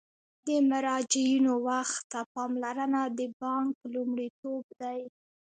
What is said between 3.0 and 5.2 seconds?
د بانک لومړیتوب دی.